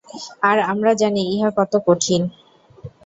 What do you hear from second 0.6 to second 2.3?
আমরা জানি, ইহা কত কঠিন।